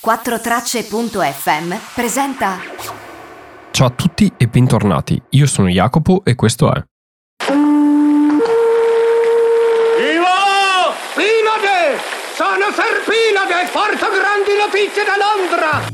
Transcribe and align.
4Tracce.fm 0.00 1.74
presenta. 1.92 2.58
Ciao 3.72 3.88
a 3.88 3.90
tutti 3.90 4.32
e 4.36 4.46
bentornati. 4.46 5.20
Io 5.30 5.46
sono 5.46 5.68
Jacopo 5.68 6.22
e 6.24 6.36
questo 6.36 6.72
è. 6.72 6.80
Vivo! 7.48 7.66
Pinade! 11.16 11.98
Sono 12.32 12.70
Serpinade! 12.70 13.68
Porto 13.72 14.06
grandi 14.14 14.54
notizie 14.56 15.02
da 15.02 15.16
Londra! 15.18 15.88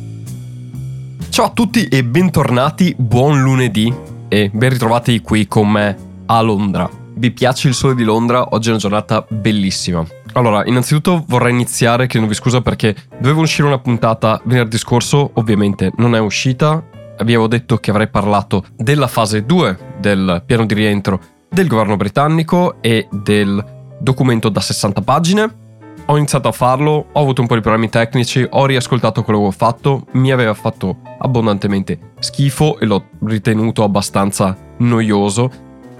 Ciao 1.30 1.46
a 1.46 1.50
tutti 1.50 1.89
e 1.89 2.05
bentornati, 2.05 2.95
buon 2.98 3.41
lunedì 3.41 3.91
e 4.29 4.50
ben 4.52 4.68
ritrovati 4.68 5.23
qui 5.23 5.48
con 5.48 5.71
me 5.71 5.96
a 6.27 6.43
Londra. 6.43 6.91
Vi 7.16 7.30
piace 7.30 7.68
il 7.68 7.75
sole 7.75 7.95
di 7.95 8.05
Londra? 8.05 8.48
Oggi 8.50 8.66
è 8.68 8.71
una 8.71 8.80
giornata 8.80 9.25
bellissima. 9.27 10.05
Allora, 10.37 10.64
innanzitutto 10.66 11.25
vorrei 11.29 11.53
iniziare 11.53 12.07
chiedendovi 12.07 12.35
scusa 12.35 12.61
perché 12.61 12.95
dovevo 13.21 13.43
uscire 13.43 13.69
una 13.69 13.79
puntata 13.79 14.41
venerdì 14.45 14.77
scorso, 14.79 15.31
ovviamente 15.35 15.93
non 15.96 16.17
è 16.17 16.18
uscita. 16.18 16.85
Vi 17.17 17.32
avevo 17.32 17.46
detto 17.46 17.76
che 17.76 17.90
avrei 17.90 18.09
parlato 18.09 18.64
della 18.76 19.07
fase 19.07 19.45
2 19.45 19.95
del 20.00 20.43
piano 20.45 20.67
di 20.67 20.75
rientro 20.75 21.21
del 21.49 21.68
governo 21.68 21.96
britannico 21.96 22.79
e 22.81 23.07
del 23.12 23.64
documento 24.00 24.49
da 24.49 24.61
60 24.61 25.03
pagine. 25.03 25.62
Ho 26.07 26.17
iniziato 26.17 26.48
a 26.48 26.53
farlo, 26.53 27.07
ho 27.12 27.21
avuto 27.21 27.40
un 27.40 27.46
po' 27.46 27.54
di 27.54 27.61
problemi 27.61 27.89
tecnici, 27.89 28.45
ho 28.48 28.67
riascoltato 28.67 29.23
quello 29.23 29.39
che 29.39 29.46
ho 29.46 29.51
fatto, 29.53 30.07
mi 30.14 30.32
aveva 30.32 30.53
fatto 30.53 30.98
abbondantemente 31.18 32.14
schifo 32.19 32.81
e 32.81 32.87
l'ho 32.87 33.05
ritenuto 33.25 33.84
abbastanza 33.84 34.56
noioso 34.78 35.51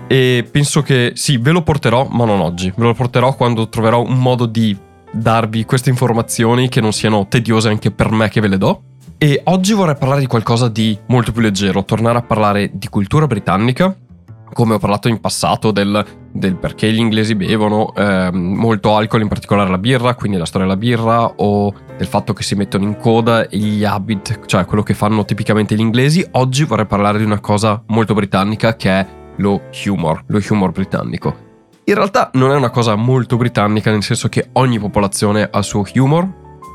e 0.07 0.47
penso 0.51 0.83
che 0.83 1.13
sì, 1.15 1.39
ve 1.39 1.51
lo 1.51 1.63
porterò, 1.63 2.07
ma 2.11 2.25
non 2.25 2.41
oggi. 2.41 2.73
Ve 2.77 2.85
lo 2.85 2.95
porterò 2.95 3.35
quando 3.35 3.69
troverò 3.69 4.03
un 4.03 4.19
modo 4.19 4.47
di 4.47 4.77
darvi 5.11 5.65
queste 5.65 5.91
informazioni 5.91 6.69
che 6.69 6.81
non 6.81 6.93
siano 6.93 7.27
tediose 7.29 7.69
anche 7.69 7.91
per 7.91 8.11
me 8.11 8.29
che 8.29 8.41
ve 8.41 8.49
le 8.49 8.59
do. 8.59 8.83
E 9.17 9.41
oggi 9.45 9.73
vorrei 9.73 9.97
parlare 9.97 10.21
di 10.21 10.27
qualcosa 10.27 10.69
di 10.69 10.99
molto 11.07 11.33
più 11.33 11.41
leggero, 11.41 11.85
tornare 11.85 12.19
a 12.19 12.23
parlare 12.23 12.71
di 12.75 12.89
cultura 12.89 13.27
britannica, 13.27 13.97
come 14.53 14.75
ho 14.75 14.79
parlato 14.79 15.09
in 15.09 15.21
passato 15.21 15.71
del, 15.71 16.05
del 16.31 16.57
perché 16.57 16.93
gli 16.93 16.99
inglesi 16.99 17.35
bevono 17.35 17.95
eh, 17.95 18.31
molto 18.33 18.95
alcol, 18.95 19.23
in 19.23 19.29
particolare 19.29 19.71
la 19.71 19.79
birra, 19.79 20.15
quindi 20.15 20.37
la 20.37 20.45
storia 20.45 20.67
della 20.67 20.79
birra, 20.79 21.27
o 21.37 21.73
del 21.97 22.07
fatto 22.07 22.33
che 22.33 22.43
si 22.43 22.55
mettono 22.55 22.85
in 22.85 22.97
coda 22.99 23.47
gli 23.49 23.85
habit, 23.85 24.47
cioè 24.47 24.65
quello 24.65 24.83
che 24.83 24.95
fanno 24.95 25.25
tipicamente 25.25 25.75
gli 25.75 25.81
inglesi. 25.81 26.27
Oggi 26.33 26.65
vorrei 26.65 26.87
parlare 26.87 27.19
di 27.19 27.25
una 27.25 27.41
cosa 27.41 27.83
molto 27.87 28.15
britannica 28.15 28.77
che 28.77 28.91
è 28.91 29.07
lo 29.37 29.63
humor, 29.87 30.23
lo 30.27 30.41
humor 30.49 30.73
britannico. 30.73 31.43
In 31.85 31.95
realtà 31.95 32.31
non 32.35 32.51
è 32.51 32.57
una 32.57 32.71
cosa 32.71 32.95
molto 32.95 33.37
britannica, 33.37 33.91
nel 33.91 34.03
senso 34.03 34.29
che 34.29 34.49
ogni 34.53 34.79
popolazione 34.79 35.49
ha 35.51 35.59
il 35.59 35.65
suo 35.65 35.85
humor, 35.95 36.27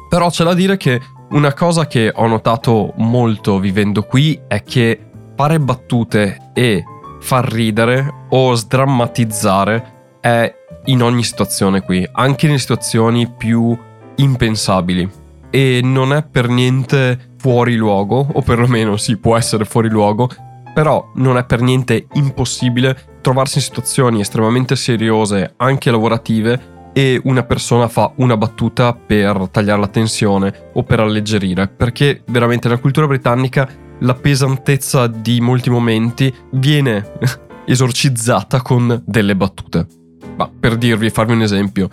però 0.07 0.29
c'è 0.29 0.43
da 0.43 0.53
dire 0.53 0.77
che 0.77 1.01
una 1.31 1.53
cosa 1.53 1.87
che 1.87 2.11
ho 2.13 2.27
notato 2.27 2.93
molto 2.97 3.59
vivendo 3.59 4.03
qui 4.03 4.39
è 4.47 4.63
che 4.63 4.99
fare 5.35 5.59
battute 5.59 6.51
e 6.53 6.83
far 7.19 7.51
ridere 7.51 8.25
o 8.29 8.53
sdrammatizzare 8.53 10.17
è 10.19 10.53
in 10.85 11.01
ogni 11.01 11.23
situazione 11.23 11.81
qui, 11.81 12.07
anche 12.11 12.47
nelle 12.47 12.59
situazioni 12.59 13.27
più 13.27 13.77
impensabili. 14.15 15.09
E 15.49 15.79
non 15.83 16.13
è 16.13 16.23
per 16.23 16.49
niente 16.49 17.31
fuori 17.37 17.75
luogo, 17.75 18.27
o 18.31 18.41
perlomeno 18.41 18.97
sì, 18.97 19.17
può 19.17 19.37
essere 19.37 19.65
fuori 19.65 19.89
luogo, 19.89 20.29
però 20.73 21.11
non 21.15 21.37
è 21.37 21.45
per 21.45 21.61
niente 21.61 22.07
impossibile 22.13 23.17
trovarsi 23.21 23.57
in 23.57 23.63
situazioni 23.63 24.21
estremamente 24.21 24.75
seriose, 24.75 25.53
anche 25.57 25.91
lavorative, 25.91 26.77
e 26.93 27.19
una 27.23 27.43
persona 27.43 27.87
fa 27.87 28.11
una 28.15 28.35
battuta 28.35 28.93
per 28.93 29.47
tagliare 29.49 29.79
la 29.79 29.87
tensione 29.87 30.69
o 30.73 30.83
per 30.83 30.99
alleggerire, 30.99 31.67
perché 31.67 32.23
veramente 32.27 32.67
nella 32.67 32.79
cultura 32.79 33.07
britannica 33.07 33.69
la 33.99 34.13
pesantezza 34.13 35.07
di 35.07 35.41
molti 35.41 35.69
momenti 35.69 36.33
viene 36.51 37.11
esorcizzata 37.65 38.61
con 38.61 39.01
delle 39.05 39.35
battute. 39.35 39.87
Ma 40.35 40.49
per 40.49 40.77
dirvi, 40.77 41.07
e 41.07 41.09
farvi 41.09 41.33
un 41.33 41.41
esempio, 41.41 41.89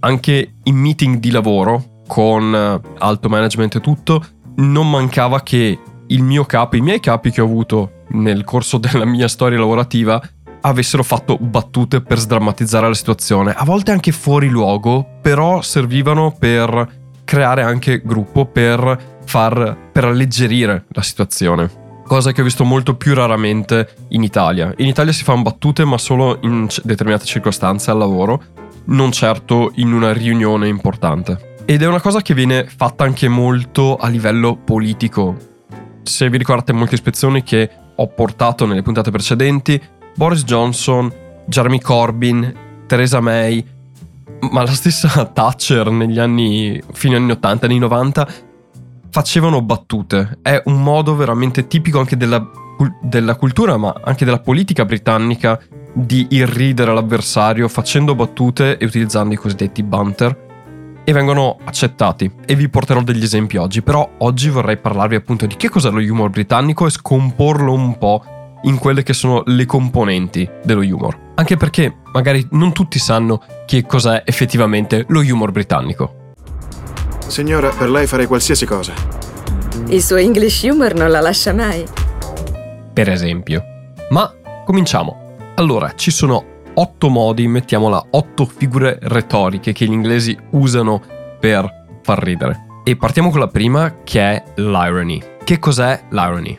anche 0.00 0.54
in 0.64 0.76
meeting 0.76 1.18
di 1.18 1.30
lavoro 1.30 2.02
con 2.06 2.54
eh, 2.54 2.80
alto 2.98 3.28
management 3.28 3.76
e 3.76 3.80
tutto, 3.80 4.24
non 4.56 4.90
mancava 4.90 5.42
che 5.42 5.78
il 6.08 6.22
mio 6.22 6.44
capo, 6.44 6.76
i 6.76 6.80
miei 6.80 7.00
capi 7.00 7.30
che 7.30 7.40
ho 7.40 7.44
avuto 7.44 8.02
nel 8.08 8.44
corso 8.44 8.78
della 8.78 9.04
mia 9.04 9.28
storia 9.28 9.58
lavorativa 9.58 10.20
avessero 10.60 11.02
fatto 11.02 11.36
battute 11.38 12.00
per 12.00 12.18
sdrammatizzare 12.18 12.88
la 12.88 12.94
situazione, 12.94 13.52
a 13.52 13.64
volte 13.64 13.92
anche 13.92 14.12
fuori 14.12 14.48
luogo, 14.48 15.06
però 15.20 15.60
servivano 15.60 16.34
per 16.38 17.02
creare 17.24 17.62
anche 17.62 18.00
gruppo, 18.02 18.46
per 18.46 19.12
far 19.26 19.76
per 19.92 20.04
alleggerire 20.04 20.86
la 20.88 21.02
situazione. 21.02 21.82
Cosa 22.04 22.32
che 22.32 22.42
ho 22.42 22.44
visto 22.44 22.64
molto 22.64 22.96
più 22.96 23.14
raramente 23.14 23.94
in 24.08 24.22
Italia. 24.22 24.72
In 24.76 24.86
Italia 24.86 25.12
si 25.12 25.24
fanno 25.24 25.42
battute, 25.42 25.84
ma 25.84 25.96
solo 25.96 26.38
in 26.42 26.66
determinate 26.82 27.24
circostanze 27.24 27.90
al 27.90 27.98
lavoro, 27.98 28.42
non 28.86 29.10
certo 29.10 29.72
in 29.76 29.92
una 29.92 30.12
riunione 30.12 30.68
importante. 30.68 31.54
Ed 31.64 31.82
è 31.82 31.86
una 31.86 32.00
cosa 32.00 32.20
che 32.20 32.34
viene 32.34 32.66
fatta 32.66 33.04
anche 33.04 33.28
molto 33.28 33.96
a 33.96 34.08
livello 34.08 34.54
politico. 34.54 35.53
Se 36.04 36.28
vi 36.28 36.36
ricordate 36.36 36.72
molte 36.72 36.94
ispezioni 36.94 37.42
che 37.42 37.68
ho 37.96 38.06
portato 38.08 38.66
nelle 38.66 38.82
puntate 38.82 39.10
precedenti, 39.10 39.80
Boris 40.14 40.44
Johnson, 40.44 41.12
Jeremy 41.46 41.80
Corbyn, 41.80 42.54
Theresa 42.86 43.20
May, 43.20 43.64
ma 44.50 44.62
la 44.62 44.72
stessa 44.72 45.24
Thatcher 45.32 45.90
negli 45.90 46.18
anni, 46.18 46.80
fine 46.92 47.16
anni 47.16 47.32
80, 47.32 47.66
anni 47.66 47.78
90, 47.78 48.28
facevano 49.10 49.62
battute. 49.62 50.38
È 50.42 50.60
un 50.66 50.82
modo 50.82 51.16
veramente 51.16 51.66
tipico 51.66 51.98
anche 51.98 52.16
della, 52.16 52.46
della 53.00 53.36
cultura, 53.36 53.76
ma 53.78 53.94
anche 54.04 54.24
della 54.24 54.40
politica 54.40 54.84
britannica, 54.84 55.58
di 55.92 56.26
irridere 56.30 56.92
l'avversario 56.92 57.68
facendo 57.68 58.14
battute 58.14 58.76
e 58.76 58.84
utilizzando 58.84 59.32
i 59.32 59.36
cosiddetti 59.36 59.82
banter 59.82 60.43
e 61.04 61.12
vengono 61.12 61.58
accettati 61.64 62.30
e 62.46 62.54
vi 62.54 62.68
porterò 62.68 63.02
degli 63.02 63.22
esempi 63.22 63.56
oggi, 63.58 63.82
però 63.82 64.08
oggi 64.18 64.48
vorrei 64.48 64.78
parlarvi 64.78 65.14
appunto 65.14 65.46
di 65.46 65.56
che 65.56 65.68
cos'è 65.68 65.90
lo 65.90 66.00
humor 66.00 66.30
britannico 66.30 66.86
e 66.86 66.90
scomporlo 66.90 67.72
un 67.72 67.98
po' 67.98 68.24
in 68.62 68.78
quelle 68.78 69.02
che 69.02 69.12
sono 69.12 69.42
le 69.46 69.66
componenti 69.66 70.48
dello 70.64 70.80
humor. 70.80 71.32
Anche 71.34 71.56
perché 71.56 71.98
magari 72.12 72.46
non 72.52 72.72
tutti 72.72 72.98
sanno 72.98 73.42
che 73.66 73.84
cos'è 73.84 74.22
effettivamente 74.24 75.04
lo 75.08 75.20
humor 75.20 75.50
britannico. 75.52 76.32
Signora, 77.26 77.68
per 77.70 77.90
lei 77.90 78.06
farei 78.06 78.26
qualsiasi 78.26 78.64
cosa. 78.64 78.92
Il 79.88 80.02
suo 80.02 80.16
English 80.16 80.62
humor 80.62 80.94
non 80.94 81.10
la 81.10 81.20
lascia 81.20 81.52
mai. 81.52 81.84
Per 82.92 83.10
esempio. 83.10 83.62
Ma 84.10 84.32
cominciamo. 84.64 85.36
Allora, 85.56 85.92
ci 85.94 86.10
sono 86.10 86.53
otto 86.74 87.08
modi, 87.08 87.46
mettiamola, 87.46 88.06
otto 88.10 88.44
figure 88.44 88.98
retoriche 89.02 89.72
che 89.72 89.86
gli 89.86 89.92
inglesi 89.92 90.36
usano 90.50 91.00
per 91.40 91.98
far 92.02 92.22
ridere. 92.22 92.66
E 92.84 92.96
partiamo 92.96 93.30
con 93.30 93.40
la 93.40 93.48
prima 93.48 94.02
che 94.04 94.20
è 94.20 94.42
l'irony. 94.56 95.22
Che 95.42 95.58
cos'è 95.58 96.04
l'irony? 96.10 96.58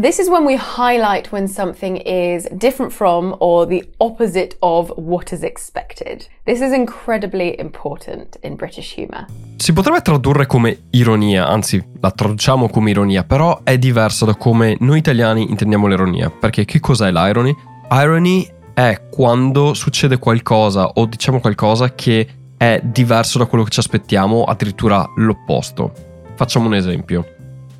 This 0.00 0.18
is 0.18 0.28
when 0.28 0.44
we 0.44 0.54
highlight 0.54 1.32
when 1.32 1.48
something 1.48 2.00
is 2.04 2.48
different 2.52 2.92
from 2.92 3.34
or 3.40 3.66
the 3.66 3.84
opposite 3.96 4.54
of 4.60 4.92
what 4.94 5.32
is 5.32 5.42
expected. 5.42 6.24
This 6.44 6.60
is 6.60 6.72
incredibly 6.72 7.56
important 7.58 8.38
in 8.42 8.54
British 8.54 8.94
humor. 8.94 9.26
Si 9.56 9.72
potrebbe 9.72 10.00
tradurre 10.00 10.46
come 10.46 10.84
ironia, 10.90 11.48
anzi 11.48 11.84
la 12.00 12.12
traduciamo 12.12 12.68
come 12.68 12.90
ironia, 12.90 13.24
però 13.24 13.62
è 13.64 13.76
diverso 13.76 14.24
da 14.24 14.36
come 14.36 14.76
noi 14.78 14.98
italiani 14.98 15.50
intendiamo 15.50 15.88
l'ironia, 15.88 16.30
perché 16.30 16.64
che 16.64 16.78
cos'è 16.78 17.10
l'irony? 17.10 17.52
Irony 17.90 18.48
è 18.78 19.08
quando 19.10 19.74
succede 19.74 20.20
qualcosa 20.20 20.86
o 20.86 21.06
diciamo 21.06 21.40
qualcosa 21.40 21.96
che 21.96 22.28
è 22.56 22.80
diverso 22.80 23.38
da 23.38 23.46
quello 23.46 23.64
che 23.64 23.70
ci 23.70 23.80
aspettiamo, 23.80 24.44
addirittura 24.44 25.04
l'opposto. 25.16 25.92
Facciamo 26.36 26.66
un 26.66 26.76
esempio. 26.76 27.26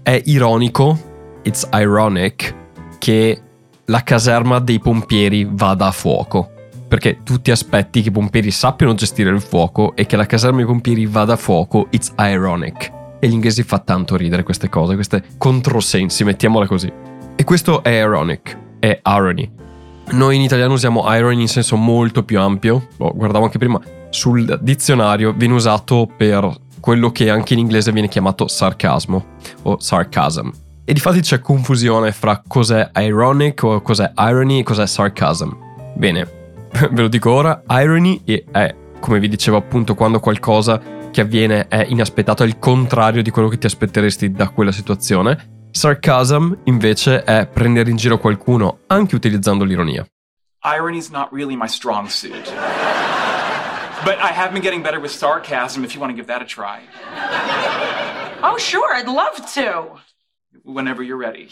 È 0.02 0.20
ironico, 0.24 0.98
it's 1.44 1.68
ironic, 1.72 2.52
che 2.98 3.40
la 3.84 4.02
caserma 4.02 4.58
dei 4.58 4.80
pompieri 4.80 5.46
vada 5.48 5.86
a 5.86 5.92
fuoco. 5.92 6.50
Perché 6.88 7.22
tu 7.22 7.40
ti 7.40 7.52
aspetti 7.52 8.02
che 8.02 8.08
i 8.08 8.12
pompieri 8.12 8.50
sappiano 8.50 8.94
gestire 8.94 9.30
il 9.30 9.40
fuoco 9.40 9.94
e 9.94 10.04
che 10.04 10.16
la 10.16 10.26
caserma 10.26 10.56
dei 10.56 10.66
pompieri 10.66 11.06
vada 11.06 11.34
a 11.34 11.36
fuoco, 11.36 11.86
it's 11.90 12.12
ironic. 12.18 12.92
E 13.20 13.28
gli 13.28 13.34
inglesi 13.34 13.62
fa 13.62 13.78
tanto 13.78 14.16
ridere 14.16 14.42
queste 14.42 14.68
cose, 14.68 14.94
queste 14.94 15.22
controsensi, 15.38 16.24
mettiamola 16.24 16.66
così. 16.66 16.92
E 17.36 17.44
questo 17.44 17.84
è 17.84 17.90
ironic, 17.90 18.58
è 18.80 19.00
irony. 19.04 19.58
Noi 20.10 20.36
in 20.36 20.42
italiano 20.42 20.72
usiamo 20.72 21.04
irony 21.06 21.42
in 21.42 21.48
senso 21.48 21.76
molto 21.76 22.24
più 22.24 22.40
ampio, 22.40 22.88
lo 22.96 23.12
guardavo 23.14 23.44
anche 23.44 23.58
prima, 23.58 23.80
sul 24.08 24.58
dizionario 24.62 25.32
viene 25.32 25.54
usato 25.54 26.08
per 26.16 26.50
quello 26.80 27.12
che 27.12 27.28
anche 27.28 27.52
in 27.52 27.58
inglese 27.58 27.92
viene 27.92 28.08
chiamato 28.08 28.48
sarcasmo 28.48 29.36
o 29.62 29.78
sarcasm. 29.78 30.48
E 30.84 30.92
di 30.94 31.00
fatti 31.00 31.20
c'è 31.20 31.40
confusione 31.40 32.12
fra 32.12 32.42
cos'è 32.46 32.90
ironic 32.96 33.62
o 33.62 33.82
cos'è 33.82 34.10
irony 34.16 34.60
e 34.60 34.62
cos'è 34.62 34.86
sarcasm. 34.86 35.50
Bene, 35.94 36.26
ve 36.90 37.02
lo 37.02 37.08
dico 37.08 37.30
ora, 37.30 37.62
irony 37.68 38.22
è, 38.24 38.74
come 38.98 39.20
vi 39.20 39.28
dicevo 39.28 39.58
appunto, 39.58 39.94
quando 39.94 40.20
qualcosa 40.20 40.80
che 41.10 41.20
avviene 41.20 41.68
è 41.68 41.84
inaspettato, 41.86 42.42
è 42.42 42.46
il 42.46 42.58
contrario 42.58 43.22
di 43.22 43.30
quello 43.30 43.48
che 43.48 43.58
ti 43.58 43.66
aspetteresti 43.66 44.30
da 44.30 44.48
quella 44.48 44.72
situazione. 44.72 45.56
Sarcasm 45.78 46.54
invece 46.64 47.22
è 47.22 47.46
prendere 47.46 47.88
in 47.88 47.94
giro 47.94 48.18
qualcuno 48.18 48.80
anche 48.88 49.14
utilizzando 49.14 49.62
l'ironia. 49.62 50.04
Irony's 50.64 51.08
not 51.08 51.28
really 51.30 51.54
my 51.54 51.68
strong 51.68 52.08
suit. 52.08 52.52
But 54.02 54.16
I 54.18 54.32
have 54.34 54.50
been 54.50 54.60
getting 54.60 54.82
better 54.82 54.98
with 54.98 55.12
sarcasm 55.12 55.84
if 55.84 55.94
you 55.94 56.00
want 56.00 56.10
to 56.10 56.16
give 56.16 56.26
that 56.26 56.42
a 56.42 56.44
try. 56.44 56.80
Oh, 58.42 58.58
sure, 58.58 58.92
I'd 58.92 59.06
love 59.06 59.36
to. 59.54 60.00
Whenever 60.64 61.04
you're 61.04 61.16
ready. 61.16 61.48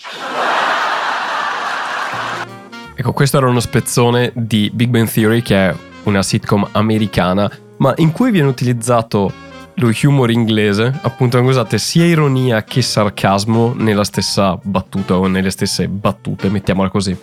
Ecco, 2.97 3.13
questo 3.13 3.37
era 3.37 3.49
uno 3.49 3.61
spezzone 3.61 4.33
di 4.35 4.73
Big 4.75 4.89
Bang 4.89 5.09
Theory, 5.09 5.41
che 5.41 5.69
è 5.69 5.77
una 6.03 6.25
sitcom 6.25 6.69
americana, 6.73 7.49
ma 7.77 7.93
in 7.99 8.11
cui 8.11 8.33
viene 8.33 8.49
utilizzato 8.49 9.33
lo 9.77 9.91
humor 10.03 10.31
inglese, 10.31 10.99
appunto 11.03 11.41
usate 11.41 11.79
sia 11.79 12.05
ironia 12.05 12.65
che 12.65 12.83
sarcasmo 12.83 13.75
nella 13.75 14.05
stessa 14.05 14.59
battuta 14.63 15.17
o 15.19 15.27
nelle 15.27 15.51
stesse 15.51 15.89
battute, 15.89 16.49
mettiamola 16.49 16.89
così. 16.89 17.17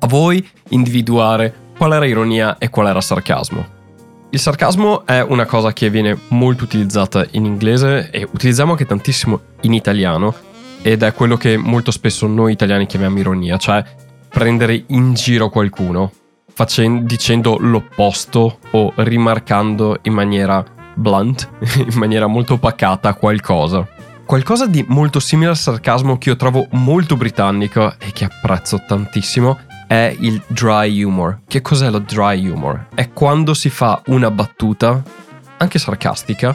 A 0.00 0.06
voi 0.06 0.46
individuare 0.68 1.52
qual 1.76 1.92
era 1.92 2.06
ironia 2.06 2.58
e 2.58 2.70
qual 2.70 2.86
era 2.86 3.00
sarcasmo. 3.00 3.76
Il 4.30 4.38
sarcasmo 4.38 5.06
è 5.06 5.20
una 5.22 5.46
cosa 5.46 5.72
che 5.72 5.90
viene 5.90 6.16
molto 6.28 6.64
utilizzata 6.64 7.26
in 7.30 7.46
inglese 7.46 8.10
e 8.10 8.28
utilizziamo 8.30 8.72
anche 8.72 8.86
tantissimo 8.86 9.40
in 9.62 9.72
italiano 9.72 10.34
ed 10.82 11.02
è 11.02 11.12
quello 11.14 11.36
che 11.36 11.56
molto 11.56 11.90
spesso 11.90 12.26
noi 12.26 12.52
italiani 12.52 12.86
chiamiamo 12.86 13.18
ironia, 13.18 13.56
cioè 13.56 13.82
prendere 14.28 14.84
in 14.88 15.14
giro 15.14 15.48
qualcuno 15.48 16.12
facendo, 16.52 17.06
dicendo 17.06 17.56
l'opposto 17.58 18.58
o 18.72 18.92
rimarcando 18.96 19.98
in 20.02 20.12
maniera 20.12 20.64
blunt, 20.98 21.48
in 21.78 21.96
maniera 21.96 22.26
molto 22.26 22.58
pacata 22.58 23.14
qualcosa. 23.14 23.86
Qualcosa 24.24 24.66
di 24.66 24.84
molto 24.88 25.20
simile 25.20 25.50
al 25.50 25.56
sarcasmo 25.56 26.18
che 26.18 26.28
io 26.28 26.36
trovo 26.36 26.66
molto 26.72 27.16
britannico 27.16 27.94
e 27.98 28.12
che 28.12 28.26
apprezzo 28.26 28.82
tantissimo 28.86 29.58
è 29.86 30.14
il 30.20 30.42
dry 30.48 31.02
humor. 31.02 31.40
Che 31.48 31.62
cos'è 31.62 31.88
lo 31.88 32.00
dry 32.00 32.46
humor? 32.46 32.88
È 32.94 33.10
quando 33.10 33.54
si 33.54 33.70
fa 33.70 34.02
una 34.06 34.30
battuta, 34.30 35.02
anche 35.56 35.78
sarcastica, 35.78 36.54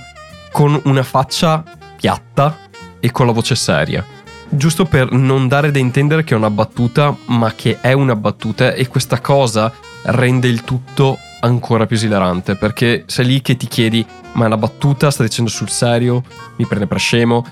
con 0.52 0.80
una 0.84 1.02
faccia 1.02 1.64
piatta 1.96 2.56
e 3.00 3.12
con 3.12 3.26
la 3.26 3.32
voce 3.32 3.56
seria. 3.56 4.06
Giusto 4.50 4.86
per 4.86 5.12
non 5.12 5.48
dare 5.48 5.72
da 5.72 5.80
intendere 5.80 6.24
che 6.24 6.36
è 6.36 6.38
una 6.38 6.52
battuta, 6.52 7.16
ma 7.26 7.54
che 7.56 7.80
è 7.82 7.94
una 7.94 8.16
battuta 8.16 8.74
e 8.74 8.88
questa 8.88 9.20
cosa 9.20 9.74
rende 10.04 10.48
il 10.48 10.64
tutto 10.64 11.18
ancora 11.44 11.86
più 11.86 11.96
esilarante 11.96 12.56
perché 12.56 13.04
sei 13.08 13.26
lì 13.26 13.42
che 13.42 13.56
ti 13.56 13.68
chiedi 13.68 14.06
ma 14.34 14.44
è 14.44 14.48
una 14.48 14.58
battuta, 14.58 15.12
sta 15.12 15.24
dicendo 15.24 15.50
sul 15.50 15.70
serio, 15.70 16.24
mi 16.58 16.66
prende 16.66 16.88
per 16.88 17.00
scemo? 17.00 17.46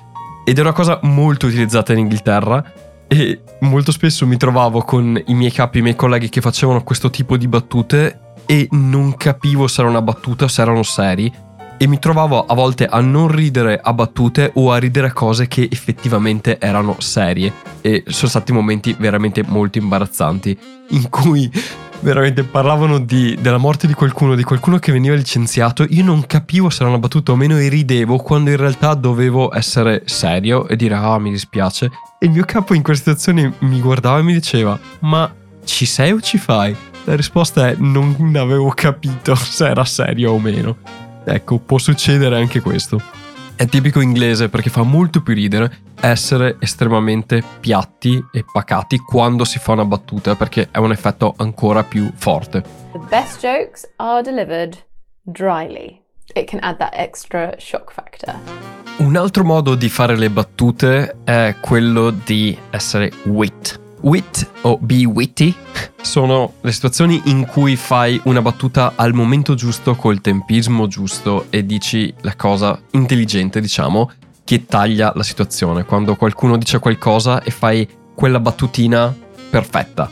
Ed 0.44 0.58
è 0.58 0.62
una 0.62 0.74
cosa 0.74 1.00
molto 1.04 1.46
utilizzata 1.46 1.94
in 1.94 2.00
Inghilterra 2.00 2.64
e 3.08 3.42
molto 3.60 3.92
spesso 3.92 4.26
mi 4.26 4.38
trovavo 4.38 4.82
con 4.82 5.22
i 5.28 5.34
miei 5.34 5.52
capi, 5.52 5.80
i 5.80 5.82
miei 5.82 5.96
colleghi 5.96 6.30
che 6.30 6.42
facevano 6.42 6.84
questo 6.84 7.10
tipo 7.10 7.38
di 7.38 7.48
battute 7.48 8.34
e 8.46 8.68
non 8.72 9.16
capivo 9.16 9.68
se 9.68 9.82
era 9.82 9.90
una 9.90 10.02
battuta 10.02 10.46
o 10.46 10.48
se 10.48 10.62
erano 10.62 10.84
seri 10.84 11.32
e 11.78 11.88
mi 11.88 12.00
trovavo 12.00 12.46
a 12.46 12.54
volte 12.54 12.86
a 12.86 13.00
non 13.02 13.28
ridere 13.28 13.80
a 13.82 13.92
battute 13.92 14.52
o 14.54 14.72
a 14.72 14.78
ridere 14.78 15.08
a 15.08 15.14
cose 15.14 15.48
che 15.48 15.68
effettivamente 15.70 16.60
erano 16.60 16.98
serie 17.00 17.52
e 17.82 18.04
sono 18.08 18.30
stati 18.30 18.54
momenti 18.54 18.96
veramente 18.98 19.44
molto 19.46 19.80
imbarazzanti 19.80 20.58
in 20.90 21.10
cui 21.10 21.50
veramente 22.02 22.44
parlavano 22.44 23.00
di, 23.00 23.38
della 23.40 23.58
morte 23.58 23.88
di 23.88 23.94
qualcuno, 23.94 24.36
di 24.36 24.44
qualcuno 24.44 24.78
che 24.78 24.92
veniva 24.92 25.16
licenziato, 25.16 25.86
io 25.88 26.04
non 26.04 26.26
capivo 26.26 26.70
se 26.70 26.82
era 26.82 26.90
una 26.90 27.00
battuta 27.00 27.32
o 27.32 27.36
meno 27.36 27.58
e 27.58 27.70
ridevo 27.70 28.18
quando 28.18 28.50
in 28.50 28.58
realtà 28.58 28.94
dovevo 28.94 29.56
essere 29.56 30.04
serio 30.06 30.68
e 30.68 30.76
dire 30.76 30.96
ah 30.96 31.20
mi 31.20 31.32
dispiace. 31.32 31.86
E 32.20 32.26
il 32.26 32.32
mio 32.32 32.44
capo 32.46 32.74
in 32.74 32.84
questa 32.84 33.12
situazione 33.12 33.54
mi 33.60 33.80
guardava 33.80 34.20
e 34.20 34.24
mi 34.24 34.34
diceva 34.34 34.78
ma 35.00 35.34
ci 35.64 35.86
sei 35.86 36.12
o 36.12 36.20
ci 36.20 36.38
fai? 36.38 36.76
La 37.06 37.16
risposta 37.16 37.70
è 37.70 37.76
non 37.78 38.34
avevo 38.36 38.70
capito 38.76 39.36
se 39.36 39.68
era 39.68 39.86
serio 39.86 40.32
o 40.32 40.40
meno. 40.40 40.78
Ecco, 41.24 41.60
può 41.60 41.78
succedere 41.78 42.36
anche 42.38 42.62
questo. 42.62 43.02
È 43.62 43.68
tipico 43.68 44.02
inglese 44.02 44.50
perché 44.50 44.72
fa 44.72 44.82
molto 44.82 45.22
più 45.22 45.36
ridere 45.36 45.82
essere 46.00 46.56
estremamente 46.58 47.44
piatti 47.60 48.20
e 48.32 48.44
pacati 48.52 48.98
quando 48.98 49.44
si 49.44 49.60
fa 49.60 49.74
una 49.74 49.86
battuta 49.86 50.36
perché 50.36 50.70
è 50.72 50.80
un 50.80 50.92
effetto 50.92 51.36
ancora 51.38 51.84
più 51.84 52.12
forte. 52.16 52.64
The 52.94 53.00
best 53.08 53.40
jokes 53.40 53.88
are 53.98 54.24
delivered 54.24 54.84
dryly. 55.22 56.02
It 56.34 56.50
can 56.50 56.58
add 56.64 56.80
that 56.80 56.94
extra 56.96 57.54
shock 57.60 57.94
factor. 57.94 58.40
Un 58.98 59.16
altro 59.16 59.44
modo 59.44 59.76
di 59.76 59.90
fare 59.90 60.18
le 60.18 60.32
battute 60.32 61.18
è 61.24 61.56
quello 61.62 62.10
di 62.10 62.58
essere 62.72 63.12
wit. 63.26 63.81
Wit 64.02 64.50
o 64.62 64.78
be 64.82 65.06
witty 65.06 65.54
sono 66.02 66.54
le 66.62 66.72
situazioni 66.72 67.22
in 67.26 67.46
cui 67.46 67.76
fai 67.76 68.20
una 68.24 68.42
battuta 68.42 68.94
al 68.96 69.14
momento 69.14 69.54
giusto, 69.54 69.96
col 69.96 70.22
tempismo 70.22 70.88
giusto 70.88 71.46
e 71.52 71.64
dici 71.66 72.12
la 72.22 72.36
cosa 72.36 72.80
intelligente, 72.92 73.62
diciamo, 73.62 74.12
che 74.44 74.66
taglia 74.66 75.12
la 75.16 75.22
situazione. 75.24 75.84
Quando 75.86 76.16
qualcuno 76.16 76.58
dice 76.58 76.80
qualcosa 76.80 77.44
e 77.44 77.52
fai 77.52 77.88
quella 78.16 78.40
battutina 78.40 79.14
perfetta. 79.50 80.10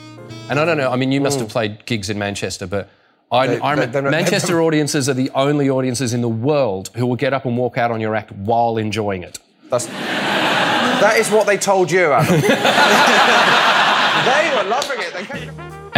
And 0.47 0.59
I 0.59 0.65
don't 0.65 0.77
know, 0.79 0.93
I 0.93 0.97
mean, 0.97 1.11
you 1.11 1.21
must 1.21 1.39
have 1.39 1.51
played 1.51 1.79
gigs 1.85 2.09
in 2.09 2.17
Manchester, 2.17 2.67
but 2.67 2.87
I, 3.31 3.47
They- 3.47 3.57
I 3.61 3.75
they- 3.75 3.89
they're 3.89 4.01
not- 4.03 4.11
Manchester 4.11 4.59
audiences 4.61 5.07
are 5.07 5.15
the 5.15 5.29
only 5.33 5.67
audiences 5.69 6.13
in 6.13 6.21
the 6.21 6.27
world 6.29 6.89
who 6.95 7.07
will 7.07 7.17
get 7.17 7.33
up 7.33 7.45
and 7.45 7.55
walk 7.57 7.77
out 7.77 7.89
on 7.91 7.99
your 7.99 8.15
act 8.15 8.31
while 8.45 8.79
enjoying 8.79 9.23
it. 9.23 9.39
That's, 9.69 9.87
that 9.87 11.17
is 11.19 11.29
what 11.31 11.45
they 11.47 11.57
told 11.57 11.91
you, 11.91 12.11
Adam. 12.13 12.41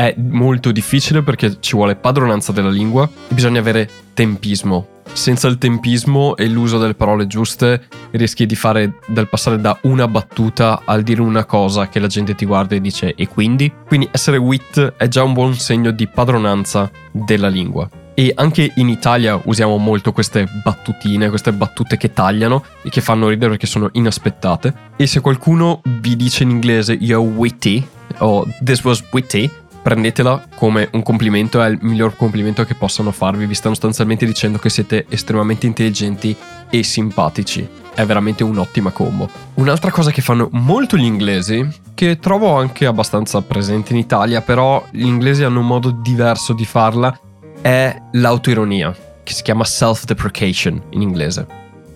È 0.01 0.15
molto 0.17 0.71
difficile 0.71 1.21
perché 1.21 1.57
ci 1.59 1.75
vuole 1.75 1.95
padronanza 1.95 2.51
della 2.51 2.71
lingua 2.71 3.07
e 3.27 3.33
bisogna 3.35 3.59
avere 3.59 3.87
tempismo. 4.15 4.87
Senza 5.13 5.47
il 5.47 5.59
tempismo 5.59 6.35
e 6.37 6.47
l'uso 6.47 6.79
delle 6.79 6.95
parole 6.95 7.27
giuste 7.27 7.83
rischi 8.09 8.47
di 8.47 8.55
fare 8.55 8.95
del 9.05 9.27
passare 9.27 9.61
da 9.61 9.77
una 9.81 10.07
battuta 10.07 10.81
al 10.85 11.03
dire 11.03 11.21
una 11.21 11.45
cosa 11.45 11.87
che 11.87 11.99
la 11.99 12.07
gente 12.07 12.33
ti 12.33 12.47
guarda 12.47 12.73
e 12.73 12.81
dice 12.81 13.13
e 13.13 13.27
quindi? 13.27 13.71
Quindi 13.85 14.09
essere 14.11 14.37
wit 14.37 14.95
è 14.97 15.07
già 15.07 15.21
un 15.21 15.33
buon 15.33 15.53
segno 15.53 15.91
di 15.91 16.07
padronanza 16.07 16.89
della 17.11 17.47
lingua. 17.47 17.87
E 18.15 18.31
anche 18.33 18.71
in 18.77 18.89
Italia 18.89 19.39
usiamo 19.43 19.77
molto 19.77 20.13
queste 20.13 20.47
battutine, 20.63 21.29
queste 21.29 21.53
battute 21.53 21.97
che 21.97 22.11
tagliano 22.11 22.63
e 22.81 22.89
che 22.89 23.01
fanno 23.01 23.29
ridere 23.29 23.51
perché 23.51 23.67
sono 23.67 23.89
inaspettate. 23.91 24.73
E 24.95 25.05
se 25.05 25.19
qualcuno 25.19 25.81
vi 25.99 26.15
dice 26.15 26.41
in 26.41 26.49
inglese 26.49 26.93
you're 26.93 27.23
witty 27.23 27.87
o 28.17 28.47
this 28.63 28.83
was 28.83 29.03
witty, 29.11 29.47
prendetela 29.81 30.47
come 30.55 30.89
un 30.91 31.03
complimento, 31.03 31.61
è 31.61 31.67
il 31.69 31.79
miglior 31.81 32.15
complimento 32.15 32.63
che 32.63 32.75
possano 32.75 33.11
farvi. 33.11 33.45
Vi 33.45 33.53
stanno 33.53 33.73
sostanzialmente 33.73 34.25
dicendo 34.25 34.57
che 34.57 34.69
siete 34.69 35.05
estremamente 35.09 35.65
intelligenti 35.65 36.35
e 36.69 36.83
simpatici. 36.83 37.67
È 37.93 38.05
veramente 38.05 38.43
un'ottima 38.43 38.91
combo. 38.91 39.29
Un'altra 39.55 39.91
cosa 39.91 40.11
che 40.11 40.21
fanno 40.21 40.47
molto 40.53 40.95
gli 40.95 41.03
inglesi, 41.03 41.67
che 41.93 42.19
trovo 42.19 42.55
anche 42.55 42.85
abbastanza 42.85 43.41
presente 43.41 43.91
in 43.91 43.99
Italia, 43.99 44.41
però 44.41 44.85
gli 44.91 45.05
inglesi 45.05 45.43
hanno 45.43 45.59
un 45.59 45.67
modo 45.67 45.91
diverso 45.91 46.53
di 46.53 46.65
farla, 46.65 47.17
è 47.61 47.95
l'autoironia, 48.13 48.95
che 49.23 49.33
si 49.33 49.43
chiama 49.43 49.65
self-deprecation 49.65 50.81
in 50.91 51.01
inglese. 51.01 51.45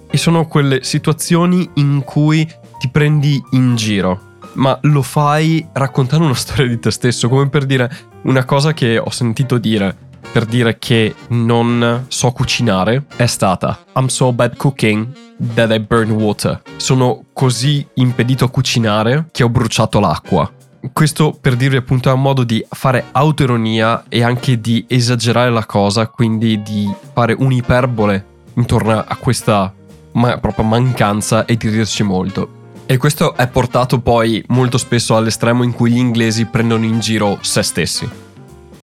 E 0.10 0.18
sono 0.18 0.48
quelle 0.48 0.84
situazioni 0.84 1.70
in 1.75 2.04
cui 2.04 2.48
ti 2.77 2.89
prendi 2.89 3.42
in 3.51 3.75
giro, 3.75 4.25
ma 4.56 4.78
lo 4.82 5.02
fai 5.02 5.66
raccontando 5.72 6.26
una 6.26 6.34
storia 6.36 6.68
di 6.68 6.80
te 6.80 6.92
stesso, 6.92 7.30
come 7.30 7.50
per 7.50 7.66
dire 7.66 7.90
una 8.24 8.44
cosa 8.46 8.74
che 8.74 8.98
ho 8.98 9.10
sentito 9.10 9.58
dire 9.58 10.04
per 10.36 10.46
dire 10.46 10.78
che 10.78 11.16
non 11.30 12.06
so 12.10 12.32
cucinare 12.32 13.06
è 13.16 13.26
stata 13.26 13.86
I'm 13.96 14.08
so 14.08 14.34
bad 14.34 14.58
cooking 14.58 15.08
that 15.54 15.72
I 15.72 15.80
burn 15.80 16.12
water. 16.12 16.62
Sono 16.76 17.26
così 17.32 17.88
impedito 17.94 18.44
a 18.44 18.50
cucinare 18.50 19.28
che 19.32 19.44
ho 19.44 19.50
bruciato 19.50 20.02
l'acqua. 20.02 20.52
Questo 20.92 21.36
per 21.40 21.56
dirvi 21.56 21.78
appunto 21.78 22.10
è 22.10 22.14
un 22.14 22.22
modo 22.22 22.44
di 22.44 22.66
fare 22.70 23.06
autoironia 23.14 24.04
e 24.10 24.24
anche 24.24 24.60
di 24.60 24.84
esagerare 24.90 25.52
la 25.52 25.66
cosa, 25.66 26.08
quindi 26.08 26.62
di 26.62 26.94
fare 27.14 27.34
un'iperbole 27.34 28.26
intorno 28.56 29.04
a 29.08 29.16
questa 29.16 29.74
ma- 30.12 30.38
propria 30.38 30.66
mancanza 30.66 31.46
e 31.46 31.56
di 31.56 31.70
riderci 31.70 32.04
molto. 32.04 32.64
E 32.88 32.98
questo 32.98 33.36
è 33.36 33.48
portato 33.48 34.00
poi 34.00 34.44
molto 34.50 34.77
spesso 34.77 35.15
all'estremo 35.15 35.63
in 35.63 35.74
cui 35.74 35.92
gli 35.92 35.98
inglesi 35.98 36.46
prendono 36.46 36.86
in 36.86 37.00
giro 37.00 37.39
se 37.42 37.63
stessi. 37.63 38.08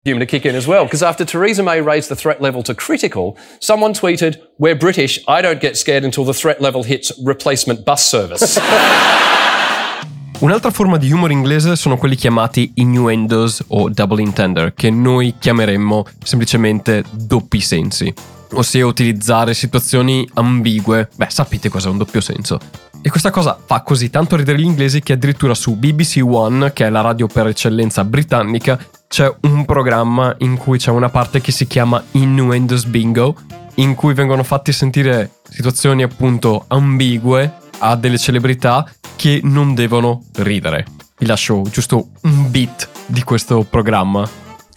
Human 0.07 0.21
to 0.21 0.27
kick 0.27 0.45
in 0.45 0.55
as 0.55 0.67
well, 0.67 0.85
because 0.85 1.05
after 1.05 1.27
Theresa 1.27 1.63
May 1.63 1.81
raised 1.81 2.09
the 2.09 2.15
threat 2.15 2.41
level 2.41 2.63
to 2.63 2.75
critical, 2.75 3.37
someone 3.59 3.93
tweeted, 3.93 4.41
We're 4.57 4.77
British, 4.77 5.19
I 5.27 5.43
don't 5.43 5.61
get 5.61 5.77
scared 5.77 6.05
until 6.05 6.25
the 6.25 6.33
threat 6.33 6.61
level 6.61 6.85
hits 6.85 7.13
replacement 7.25 7.85
bus 7.85 8.05
service. 8.09 8.59
Un'altra 10.39 10.71
forma 10.71 10.97
di 10.99 11.11
humor 11.11 11.33
inglese 11.33 11.75
sono 11.75 11.97
quelli 11.97 12.15
chiamati 12.15 12.71
innuendos 12.77 13.65
o 13.67 13.89
double 13.89 14.23
intender, 14.23 14.73
che 14.73 14.89
noi 14.89 15.35
chiameremmo 15.37 16.07
semplicemente 16.23 17.03
doppi 17.11 17.61
sensi. 17.61 18.15
Ossia 18.53 18.87
utilizzare 18.87 19.55
situazioni 19.55 20.29
ambigue. 20.35 21.09
Beh, 21.17 21.29
sapete 21.31 21.69
cos'è 21.69 21.89
un 21.89 21.99
doppio 21.99 22.21
senso. 22.21 22.59
E 23.01 23.11
questa 23.11 23.31
cosa 23.31 23.59
fa 23.65 23.83
così 23.83 24.11
tanto 24.11 24.37
ridere 24.37 24.59
gli 24.59 24.65
inglesi 24.65 25.01
che 25.01 25.13
addirittura 25.13 25.55
su 25.55 25.77
BBC 25.77 26.21
One, 26.25 26.73
che 26.73 26.87
è 26.87 26.91
la 26.91 27.01
radio 27.01 27.27
per 27.27 27.47
eccellenza 27.47 28.05
britannica, 28.05 28.79
c'è 29.07 29.33
un 29.43 29.65
programma 29.65 30.35
in 30.39 30.57
cui 30.57 30.79
c'è 30.79 30.91
una 30.91 31.09
parte 31.09 31.41
che 31.41 31.53
si 31.53 31.67
chiama 31.67 32.03
Innuendos 32.13 32.85
Bingo, 32.85 33.37
in 33.77 33.95
cui 33.95 34.15
vengono 34.15 34.43
fatti 34.43 34.73
sentire 34.73 35.31
situazioni 35.49 36.03
appunto 36.03 36.65
ambigue 36.69 37.53
a 37.79 37.95
delle 37.95 38.19
celebrità 38.19 38.91
che 39.15 39.41
non 39.45 39.75
devono 39.75 40.25
ridere. 40.37 40.87
Vi 41.19 41.27
lascio 41.27 41.63
giusto 41.71 42.11
un 42.23 42.51
bit 42.51 42.89
di 43.07 43.23
questo 43.23 43.65
programma. 43.69 44.29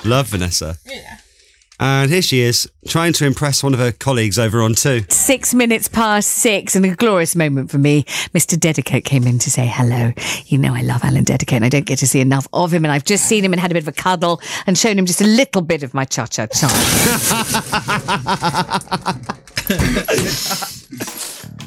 Love 0.04 0.28
Vanessa. 0.30 0.78
Yeah. 0.86 1.20
And 1.82 2.12
here 2.12 2.22
she 2.22 2.42
is, 2.42 2.72
trying 2.88 3.12
to 3.14 3.26
impress 3.26 3.64
one 3.64 3.74
of 3.74 3.80
her 3.80 3.92
colleagues 3.92 4.38
over 4.38 4.62
on 4.62 4.76
two. 4.76 5.04
Six 5.10 5.56
minutes 5.56 5.88
past 5.88 6.30
six, 6.30 6.76
and 6.76 6.86
a 6.86 6.96
glorious 6.96 7.36
moment 7.36 7.72
for 7.72 7.80
me. 7.80 8.04
Mr. 8.36 8.58
Dedicate 8.58 9.04
came 9.04 9.26
in 9.26 9.40
to 9.40 9.50
say 9.50 9.66
hello. 9.66 10.14
You 10.46 10.60
know, 10.60 10.76
I 10.76 10.82
love 10.82 11.04
Alan 11.04 11.24
Dedicate, 11.24 11.56
and 11.56 11.66
I 11.66 11.70
don't 11.70 11.88
get 11.88 11.98
to 12.00 12.08
see 12.08 12.22
enough 12.22 12.48
of 12.54 12.72
him. 12.72 12.86
And 12.86 12.92
I've 12.92 13.04
just 13.04 13.26
seen 13.26 13.44
him 13.44 13.52
and 13.52 13.60
had 13.60 13.72
a 13.72 13.74
bit 13.74 13.82
of 13.82 13.88
a 13.88 13.94
cuddle 13.94 14.40
and 14.68 14.78
shown 14.78 14.96
him 15.00 15.08
just 15.08 15.22
a 15.22 15.28
little 15.28 15.64
bit 15.64 15.82
of 15.82 15.96
my 15.96 16.06
cha 16.06 16.28
cha 16.28 16.46
cha. 16.46 16.68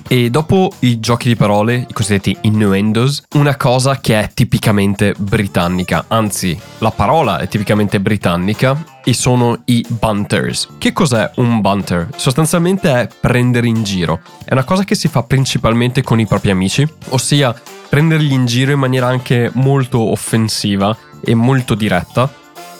E 0.07 0.31
dopo 0.31 0.71
i 0.81 1.01
giochi 1.01 1.29
di 1.29 1.37
parole, 1.37 1.87
i 1.89 1.93
cosiddetti 1.93 2.37
innuendos, 2.43 3.23
una 3.35 3.57
cosa 3.57 3.99
che 4.01 4.21
è 4.21 4.31
tipicamente 4.33 5.15
britannica, 5.17 6.05
anzi 6.09 6.59
la 6.79 6.91
parola 6.91 7.39
è 7.39 7.49
tipicamente 7.49 8.01
britannica 8.01 8.85
e 9.03 9.15
sono 9.15 9.63
i 9.65 9.85
bunters. 9.89 10.69
Che 10.79 10.93
cos'è 10.93 11.31
un 11.37 11.61
bunter? 11.61 12.09
Sostanzialmente 12.17 12.93
è 12.93 13.09
prendere 13.21 13.67
in 13.67 13.83
giro. 13.83 14.21
È 14.45 14.53
una 14.53 14.65
cosa 14.65 14.85
che 14.85 14.95
si 14.95 15.09
fa 15.09 15.23
principalmente 15.23 16.03
con 16.03 16.21
i 16.21 16.27
propri 16.27 16.51
amici, 16.51 16.87
ossia 17.09 17.55
prenderli 17.89 18.33
in 18.33 18.47
giro 18.47 18.73
in 18.73 18.79
maniera 18.79 19.07
anche 19.07 19.51
molto 19.55 20.01
offensiva 20.01 20.97
e 21.23 21.35
molto 21.35 21.75
diretta, 21.75 22.33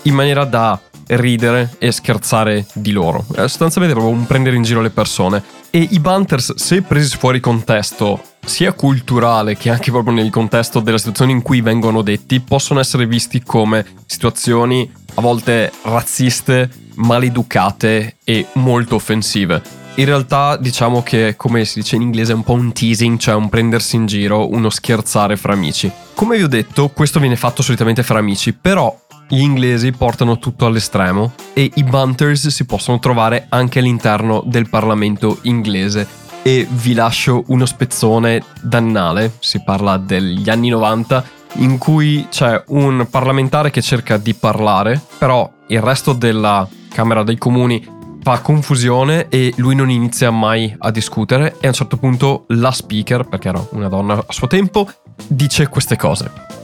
in 0.03 0.15
maniera 0.15 0.45
da 0.45 0.79
ridere 1.07 1.77
e 1.79 1.93
scherzare 1.93 2.67
di 2.73 2.93
loro. 2.93 3.25
È 3.33 3.41
sostanzialmente 3.41 3.99
proprio 3.99 4.19
un 4.19 4.27
prendere 4.27 4.57
in 4.57 4.63
giro 4.63 4.81
le 4.81 4.91
persone. 4.91 5.43
E 5.71 5.87
i 5.91 5.99
Bunters, 5.99 6.55
se 6.55 6.83
presi 6.83 7.17
fuori 7.17 7.41
contesto, 7.41 8.23
sia 8.45 8.73
culturale 8.73 9.57
che 9.57 9.71
anche 9.71 9.91
proprio 9.91 10.15
nel 10.15 10.31
contesto 10.31 10.81
della 10.81 10.99
situazione 10.99 11.33
in 11.33 11.43
cui 11.43 11.61
vengono 11.61 12.03
detti, 12.03 12.41
possono 12.41 12.81
essere 12.81 13.07
visti 13.07 13.43
come 13.43 13.85
situazioni 14.07 14.91
a 15.15 15.21
volte 15.21 15.73
razziste, 15.83 16.71
maleducate 16.95 18.17
e 18.23 18.47
molto 18.55 18.97
offensive. 18.97 19.83
In 19.97 20.07
realtà 20.07 20.57
diciamo 20.57 21.05
che, 21.05 21.35
come 21.37 21.65
si 21.65 21.81
dice 21.81 21.95
in 21.95 22.03
inglese, 22.03 22.33
è 22.33 22.35
un 22.35 22.43
po' 22.43 22.55
un 22.55 22.73
teasing, 22.73 23.17
cioè 23.17 23.35
un 23.35 23.49
prendersi 23.49 23.95
in 23.95 24.07
giro, 24.07 24.53
uno 24.53 24.69
scherzare 24.69 25.37
fra 25.37 25.53
amici. 25.53 25.91
Come 26.15 26.37
vi 26.37 26.43
ho 26.43 26.49
detto, 26.49 26.89
questo 26.89 27.21
viene 27.21 27.37
fatto 27.37 27.63
solitamente 27.63 28.03
fra 28.03 28.19
amici, 28.19 28.53
però 28.53 29.04
gli 29.29 29.41
inglesi 29.41 29.93
portano 29.93 30.39
tutto 30.39 30.67
all'estremo 30.67 31.33
e 31.53 31.71
i 31.75 31.83
bunters 31.85 32.49
si 32.49 32.65
possono 32.67 32.99
trovare 32.99 33.47
anche 33.49 33.79
all'interno 33.79 34.43
del 34.45 34.69
Parlamento 34.69 35.39
inglese. 35.43 36.07
E 36.43 36.67
vi 36.69 36.93
lascio 36.93 37.45
uno 37.47 37.65
spezzone 37.65 38.43
dannale, 38.61 39.33
si 39.39 39.63
parla 39.63 39.97
degli 39.97 40.51
anni 40.51 40.69
90, 40.69 41.25
in 41.55 41.79
cui 41.79 42.27
c'è 42.31 42.63
un 42.69 43.07
parlamentare 43.11 43.71
che 43.71 43.81
cerca 43.81 44.19
di 44.19 44.35
parlare, 44.35 45.01
però 45.19 45.51
il 45.69 45.81
resto 45.81 46.13
della 46.13 46.69
Camera 46.91 47.23
dei 47.23 47.39
Comuni 47.39 47.93
fa 48.23 48.41
confusione 48.41 49.29
e 49.29 49.53
lui 49.57 49.75
non 49.75 49.91
inizia 49.91 50.31
mai 50.31 50.75
a 50.79 50.91
discutere 50.91 51.57
e 51.61 51.67
a 51.67 51.69
un 51.69 51.75
certo 51.75 51.97
punto 51.97 52.45
la 52.49 52.73
speaker, 52.73 53.27
perché 53.27 53.49
era 53.49 53.67
una 53.71 53.89
donna 53.89 54.15
a 54.27 54.33
suo 54.33 54.47
tempo, 54.47 54.89
dice 55.27 55.69
queste 55.69 55.97
cose. 55.97 56.64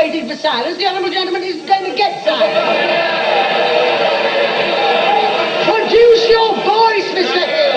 Waiting 0.00 0.26
for 0.26 0.36
silence. 0.36 0.76
The 0.78 0.86
honourable 0.86 1.12
gentleman 1.12 1.42
is 1.42 1.60
going 1.66 1.84
to 1.84 1.94
get 1.94 2.24
silence. 2.24 2.56
Produce 5.64 6.22
your 6.28 6.54
voice, 6.64 7.08
Mr. 7.12 7.44
Hill. 7.54 7.68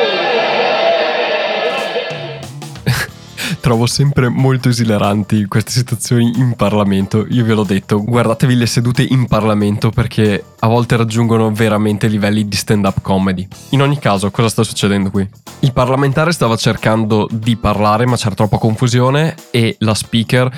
Trovo 3.60 3.86
sempre 3.88 4.28
molto 4.28 4.70
esileranti 4.70 5.46
queste 5.46 5.72
situazioni 5.72 6.32
in 6.36 6.56
Parlamento. 6.56 7.26
Io 7.30 7.46
ve 7.46 7.54
l'ho 7.54 7.64
detto, 7.64 8.04
guardatevi 8.04 8.56
le 8.56 8.66
sedute 8.66 9.04
in 9.04 9.26
Parlamento 9.28 9.90
perché 9.90 10.44
a 10.60 10.68
volte 10.68 10.98
raggiungono 10.98 11.52
veramente 11.52 12.08
livelli 12.08 12.46
di 12.48 12.56
stand-up 12.58 13.02
comedy. 13.02 13.48
In 13.70 13.82
ogni 13.82 14.00
caso, 14.00 14.32
cosa 14.32 14.50
sta 14.50 14.64
succedendo 14.64 15.10
qui? 15.12 15.28
Il 15.60 15.72
parlamentare 15.72 16.34
stava 16.34 16.58
cercando 16.58 17.28
di 17.32 17.56
parlare, 17.56 18.06
ma 18.06 18.18
c'era 18.18 18.36
troppa 18.36 18.58
confusione 18.58 19.36
e 19.50 19.78
la 19.80 19.94
speaker 19.94 20.52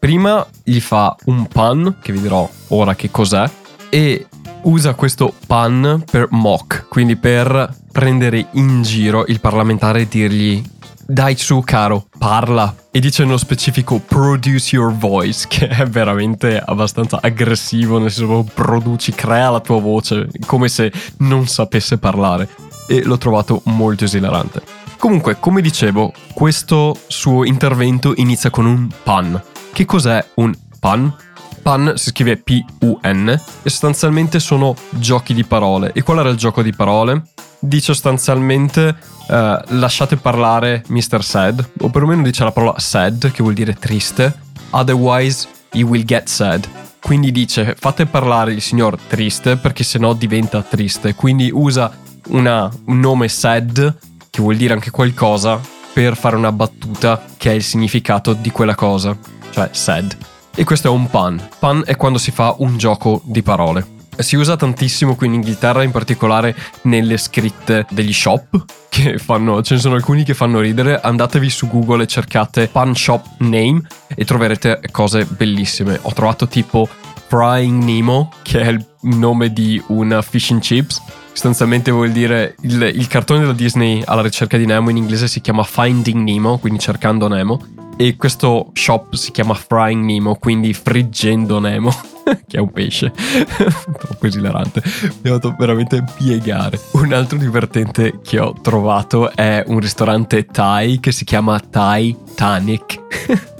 Prima 0.00 0.46
gli 0.64 0.80
fa 0.80 1.14
un 1.26 1.46
pun, 1.46 1.96
che 2.00 2.10
vi 2.10 2.22
dirò 2.22 2.48
ora 2.68 2.94
che 2.94 3.10
cos'è, 3.10 3.48
e 3.90 4.26
usa 4.62 4.94
questo 4.94 5.34
pun 5.46 6.02
per 6.10 6.28
mock, 6.30 6.86
quindi 6.88 7.16
per 7.16 7.76
prendere 7.92 8.46
in 8.52 8.80
giro 8.80 9.26
il 9.26 9.40
parlamentare 9.40 10.00
e 10.00 10.08
dirgli 10.08 10.64
dai 11.06 11.36
su 11.36 11.60
caro, 11.60 12.06
parla. 12.16 12.74
E 12.90 12.98
dice 12.98 13.24
nello 13.24 13.36
specifico 13.36 13.98
produce 13.98 14.74
your 14.74 14.90
voice, 14.90 15.44
che 15.50 15.68
è 15.68 15.84
veramente 15.84 16.58
abbastanza 16.58 17.18
aggressivo, 17.20 17.98
nel 17.98 18.10
senso 18.10 18.48
produci, 18.54 19.12
crea 19.12 19.50
la 19.50 19.60
tua 19.60 19.80
voce, 19.80 20.28
come 20.46 20.68
se 20.68 20.90
non 21.18 21.46
sapesse 21.46 21.98
parlare. 21.98 22.48
E 22.88 23.02
l'ho 23.04 23.18
trovato 23.18 23.60
molto 23.66 24.04
esilarante. 24.04 24.62
Comunque, 24.96 25.38
come 25.38 25.60
dicevo, 25.60 26.12
questo 26.32 26.96
suo 27.06 27.44
intervento 27.44 28.14
inizia 28.16 28.48
con 28.48 28.64
un 28.64 28.88
pun. 29.02 29.42
Che 29.72 29.84
cos'è 29.84 30.24
un 30.34 30.54
pun? 30.78 31.14
Pun 31.62 31.92
si 31.96 32.10
scrive 32.10 32.38
P-U-N 32.38 33.28
e 33.28 33.70
sostanzialmente 33.70 34.40
sono 34.40 34.74
giochi 34.90 35.34
di 35.34 35.44
parole. 35.44 35.92
E 35.92 36.02
qual 36.02 36.18
era 36.18 36.28
il 36.28 36.36
gioco 36.36 36.62
di 36.62 36.72
parole? 36.72 37.22
Dice 37.58 37.92
sostanzialmente 37.92 38.96
uh, 39.28 39.58
lasciate 39.68 40.16
parlare 40.16 40.82
Mr. 40.88 41.22
Sad, 41.22 41.70
o 41.80 41.90
perlomeno 41.90 42.22
dice 42.22 42.44
la 42.44 42.52
parola 42.52 42.78
sad, 42.78 43.30
che 43.30 43.42
vuol 43.42 43.54
dire 43.54 43.74
triste, 43.74 44.34
otherwise 44.70 45.46
you 45.72 45.88
will 45.88 46.04
get 46.04 46.28
sad. 46.28 46.66
Quindi 47.00 47.30
dice 47.30 47.74
fate 47.78 48.06
parlare 48.06 48.52
il 48.52 48.60
signor 48.60 48.98
triste 49.06 49.56
perché 49.56 49.84
sennò 49.84 50.14
diventa 50.14 50.62
triste. 50.62 51.14
Quindi 51.14 51.50
usa 51.52 51.90
una, 52.28 52.70
un 52.86 53.00
nome 53.00 53.28
sad, 53.28 53.96
che 54.30 54.40
vuol 54.42 54.56
dire 54.56 54.72
anche 54.72 54.90
qualcosa, 54.90 55.60
per 55.92 56.16
fare 56.16 56.36
una 56.36 56.52
battuta 56.52 57.22
che 57.36 57.50
è 57.50 57.54
il 57.54 57.62
significato 57.62 58.32
di 58.32 58.50
quella 58.50 58.74
cosa 58.74 59.38
cioè 59.50 59.68
sad. 59.72 60.16
E 60.54 60.64
questo 60.64 60.88
è 60.88 60.90
un 60.90 61.08
pun. 61.08 61.48
Pun 61.58 61.82
è 61.86 61.96
quando 61.96 62.18
si 62.18 62.30
fa 62.30 62.54
un 62.58 62.76
gioco 62.76 63.22
di 63.24 63.42
parole. 63.42 63.98
Si 64.18 64.36
usa 64.36 64.56
tantissimo 64.56 65.14
qui 65.14 65.28
in 65.28 65.34
Inghilterra, 65.34 65.82
in 65.82 65.92
particolare 65.92 66.54
nelle 66.82 67.16
scritte 67.16 67.86
degli 67.90 68.12
shop, 68.12 68.64
che 68.90 69.16
fanno, 69.16 69.62
ce 69.62 69.74
ne 69.74 69.80
sono 69.80 69.94
alcuni 69.94 70.24
che 70.24 70.34
fanno 70.34 70.60
ridere. 70.60 71.00
Andatevi 71.00 71.48
su 71.48 71.68
Google 71.68 72.02
e 72.02 72.06
cercate 72.06 72.68
pun 72.68 72.94
shop 72.94 73.24
name 73.38 73.80
e 74.14 74.24
troverete 74.24 74.80
cose 74.90 75.24
bellissime. 75.24 75.98
Ho 76.02 76.12
trovato 76.12 76.48
tipo 76.48 76.86
Frying 77.28 77.82
Nemo, 77.82 78.30
che 78.42 78.60
è 78.60 78.68
il 78.68 78.84
nome 79.02 79.52
di 79.52 79.82
una 79.86 80.20
fish 80.20 80.50
and 80.50 80.60
chips. 80.60 81.00
Sostanzialmente 81.28 81.90
vuol 81.90 82.10
dire 82.10 82.56
il, 82.62 82.82
il 82.82 83.06
cartone 83.06 83.40
della 83.40 83.52
Disney 83.52 84.02
alla 84.04 84.20
ricerca 84.20 84.58
di 84.58 84.66
Nemo 84.66 84.90
in 84.90 84.98
inglese 84.98 85.28
si 85.28 85.40
chiama 85.40 85.62
Finding 85.62 86.22
Nemo, 86.22 86.58
quindi 86.58 86.80
cercando 86.80 87.28
Nemo 87.28 87.79
e 88.00 88.16
questo 88.16 88.70
shop 88.72 89.14
si 89.14 89.30
chiama 89.30 89.52
Frying 89.52 90.02
Nemo, 90.02 90.36
quindi 90.36 90.72
friggendo 90.72 91.58
Nemo, 91.58 91.90
che 92.48 92.56
è 92.56 92.58
un 92.58 92.72
pesce. 92.72 93.12
Troppo 93.12 94.26
esilarante. 94.26 94.82
Mi 95.20 95.28
ha 95.28 95.34
fatto 95.34 95.54
veramente 95.58 96.02
piegare. 96.16 96.80
Un 96.92 97.12
altro 97.12 97.36
divertente 97.36 98.20
che 98.22 98.38
ho 98.38 98.54
trovato 98.62 99.30
è 99.32 99.62
un 99.66 99.80
ristorante 99.80 100.46
Thai 100.46 100.98
che 100.98 101.12
si 101.12 101.26
chiama 101.26 101.60
Thai 101.60 102.16
Tanic. 102.34 103.02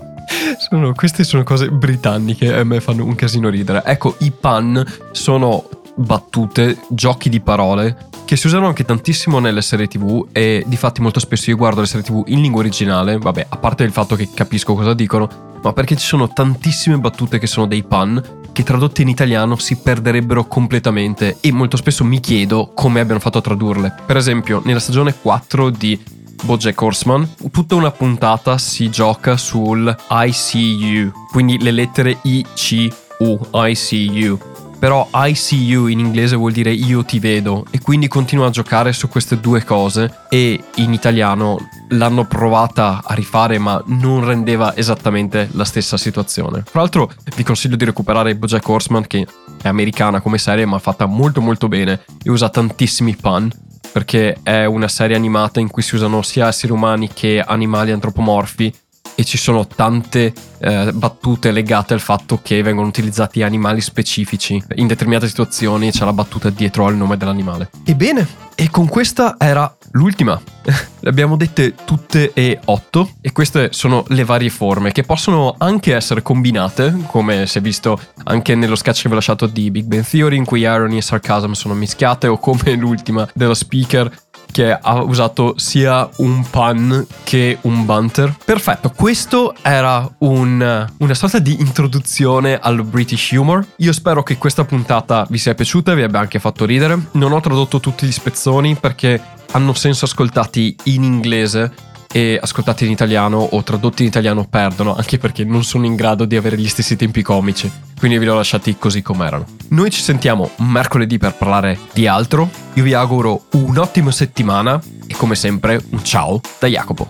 sono, 0.57 0.95
queste 0.95 1.23
sono 1.23 1.43
cose 1.43 1.69
britanniche 1.69 2.47
e 2.47 2.61
a 2.61 2.65
me 2.65 2.81
fanno 2.81 3.05
un 3.05 3.15
casino 3.15 3.51
ridere. 3.51 3.83
Ecco, 3.85 4.17
i 4.21 4.31
pan 4.31 4.83
sono 5.11 5.69
battute, 5.97 6.79
giochi 6.89 7.29
di 7.29 7.41
parole 7.41 8.09
che 8.31 8.37
si 8.37 8.47
usano 8.47 8.69
anche 8.69 8.85
tantissimo 8.85 9.41
nelle 9.41 9.61
serie 9.61 9.89
tv 9.89 10.29
e 10.31 10.63
di 10.65 10.77
fatti 10.77 11.01
molto 11.01 11.19
spesso 11.19 11.51
io 11.51 11.57
guardo 11.57 11.81
le 11.81 11.89
serie 11.89 12.05
tv 12.05 12.23
in 12.29 12.41
lingua 12.41 12.61
originale, 12.61 13.19
vabbè, 13.19 13.47
a 13.49 13.57
parte 13.57 13.83
il 13.83 13.91
fatto 13.91 14.15
che 14.15 14.29
capisco 14.33 14.77
cosa 14.77 14.95
dicono, 14.95 15.59
ma 15.61 15.73
perché 15.73 15.97
ci 15.97 16.07
sono 16.07 16.33
tantissime 16.33 16.97
battute 16.97 17.41
che 17.41 17.49
sono 17.49 17.67
dei 17.67 17.83
pun 17.83 18.23
che 18.53 18.63
tradotte 18.63 19.03
in 19.03 19.09
italiano 19.09 19.57
si 19.57 19.79
perderebbero 19.79 20.47
completamente 20.47 21.39
e 21.41 21.51
molto 21.51 21.77
spesso 21.77 22.05
mi 22.05 22.21
chiedo 22.21 22.71
come 22.73 23.01
abbiano 23.01 23.19
fatto 23.19 23.39
a 23.39 23.43
tradurle. 23.43 23.97
Per 24.07 24.17
esempio, 24.17 24.63
nella 24.65 24.79
stagione 24.79 25.13
4 25.13 25.71
di 25.71 26.01
Bojack 26.45 26.81
Horseman, 26.81 27.35
tutta 27.51 27.75
una 27.75 27.91
puntata 27.91 28.59
si 28.59 28.91
gioca 28.91 29.37
sul 29.37 29.93
ICU, 30.09 31.11
quindi 31.33 31.61
le 31.61 31.73
lettere 31.73 32.19
I, 32.23 32.47
C, 32.55 32.89
U, 33.19 33.41
ICU 33.53 34.50
però 34.81 35.07
I 35.13 35.35
see 35.35 35.63
you 35.63 35.87
in 35.89 35.99
inglese 35.99 36.37
vuol 36.37 36.53
dire 36.53 36.73
io 36.73 37.05
ti 37.05 37.19
vedo 37.19 37.67
e 37.71 37.81
quindi 37.81 38.09
continuo 38.09 38.47
a 38.47 38.51
giocare 38.51 38.95
su 38.95 39.09
queste 39.09 39.39
due 39.39 39.63
cose 39.63 40.23
e 40.31 40.59
in 40.77 40.95
italiano 40.95 41.59
l'hanno 41.91 42.25
provata 42.25 43.03
a 43.05 43.13
rifare 43.13 43.59
ma 43.59 43.81
non 43.89 44.25
rendeva 44.25 44.75
esattamente 44.75 45.51
la 45.53 45.67
stessa 45.67 45.99
situazione. 45.99 46.63
Tra 46.63 46.81
l'altro 46.81 47.13
vi 47.37 47.43
consiglio 47.43 47.77
di 47.77 47.85
recuperare 47.85 48.35
Bojack 48.35 48.67
Horseman 48.67 49.07
che 49.07 49.27
è 49.61 49.69
americana 49.69 50.23
come 50.23 50.39
serie 50.39 50.65
ma 50.65 50.79
fatta 50.79 51.05
molto 51.05 51.43
molto 51.43 51.69
bene 51.69 52.01
e 52.23 52.31
usa 52.31 52.49
tantissimi 52.49 53.15
pun 53.17 53.51
perché 53.93 54.39
è 54.43 54.65
una 54.65 54.89
serie 54.89 55.17
animata 55.17 55.61
in 55.61 55.69
cui 55.69 55.83
si 55.83 55.97
usano 55.97 56.23
sia 56.23 56.49
esseri 56.49 56.73
umani 56.73 57.11
che 57.13 57.43
animali 57.45 57.91
antropomorfi 57.91 58.73
e 59.21 59.25
ci 59.25 59.37
sono 59.37 59.67
tante 59.67 60.33
eh, 60.61 60.93
battute 60.95 61.51
legate 61.51 61.93
al 61.93 62.01
fatto 62.01 62.41
che 62.43 62.63
vengono 62.63 62.89
utilizzati 62.89 63.43
animali 63.43 63.83
specifici. 63.83 64.63
In 64.77 64.87
determinate 64.87 65.29
situazioni 65.29 65.91
c'è 65.91 66.07
la 66.07 66.15
battuta 66.15 66.49
dietro 66.49 66.87
al 66.87 66.97
nome 66.97 67.19
dell'animale. 67.19 67.69
Ebbene, 67.85 68.27
e 68.55 68.71
con 68.71 68.89
questa 68.89 69.37
era 69.39 69.77
l'ultima. 69.93 70.41
Le 71.01 71.09
abbiamo 71.09 71.37
dette 71.37 71.75
tutte 71.85 72.33
e 72.33 72.61
otto 72.65 73.11
e 73.21 73.33
queste 73.33 73.69
sono 73.73 74.05
le 74.09 74.25
varie 74.25 74.51
forme 74.51 74.93
che 74.93 75.03
possono 75.03 75.55
anche 75.57 75.95
essere 75.95 76.23
combinate, 76.23 76.95
come 77.07 77.47
si 77.47 77.59
è 77.59 77.61
visto 77.61 77.99
anche 78.25 78.55
nello 78.55 78.77
sketch 78.77 79.03
che 79.03 79.09
vi 79.09 79.13
ho 79.13 79.17
lasciato 79.17 79.47
di 79.47 79.71
Big 79.71 79.87
Bang 79.87 80.07
Theory 80.07 80.37
in 80.37 80.45
cui 80.45 80.61
irony 80.61 80.99
e 80.99 81.03
sarcasm 81.03 81.53
sono 81.53 81.73
mischiate 81.73 82.27
o 82.27 82.39
come 82.39 82.73
l'ultima 82.75 83.27
dello 83.33 83.55
speaker 83.55 84.11
che 84.51 84.73
ha 84.73 85.03
usato 85.03 85.55
sia 85.57 86.09
un 86.17 86.45
pun 86.49 87.07
che 87.25 87.59
un 87.63 87.85
banter. 87.85 88.37
Perfetto, 88.45 88.91
questo 88.91 89.55
era 89.63 90.09
un, 90.19 90.87
una 90.99 91.15
sorta 91.15 91.39
di 91.39 91.61
introduzione 91.61 92.59
al 92.59 92.85
British 92.85 93.31
humor. 93.33 93.67
Io 93.77 93.93
spero 93.93 94.23
che 94.23 94.37
questa 94.37 94.65
puntata 94.65 95.27
vi 95.29 95.39
sia 95.39 95.55
piaciuta 95.55 95.93
e 95.93 95.95
vi 95.97 96.03
abbia 96.03 96.21
anche 96.21 96.39
fatto 96.39 96.65
ridere. 96.65 96.99
Non 97.13 97.33
ho 97.33 97.41
tradotto 97.41 97.81
tutti 97.81 98.07
gli 98.07 98.13
spezzoni 98.13 98.77
perché 98.77 99.21
hanno 99.53 99.75
senso 99.75 100.05
ascoltati 100.05 100.77
in 100.85 101.03
inglese 101.03 101.89
e 102.13 102.39
ascoltati 102.41 102.85
in 102.85 102.91
italiano 102.91 103.39
o 103.39 103.63
tradotti 103.63 104.03
in 104.03 104.09
italiano 104.09 104.45
perdono, 104.45 104.97
anche 104.97 105.19
perché 105.19 105.45
non 105.45 105.65
sono 105.65 105.87
in 105.87 105.95
grado 105.95 106.25
di 106.25 106.37
avere 106.37 106.59
gli 106.59 106.69
stessi 106.69 106.97
tempi 106.97 107.23
comici. 107.23 107.71
Quindi 107.99 108.19
vi 108.19 108.25
li 108.25 108.31
ho 108.31 108.35
lasciati 108.35 108.77
così 108.79 109.03
com'erano. 109.03 109.45
Noi 109.69 109.91
ci 109.91 110.01
sentiamo 110.01 110.51
mercoledì 110.57 111.19
per 111.19 111.35
parlare 111.35 111.79
di 111.93 112.07
altro. 112.07 112.49
Io 112.75 112.83
vi 112.83 112.95
auguro 112.95 113.45
un'ottima 113.53 114.11
settimana 114.11 114.81
e 115.07 115.15
come 115.15 115.35
sempre 115.35 115.81
un 115.91 116.03
ciao 116.03 116.41
da 116.59 116.67
Jacopo. 116.67 117.07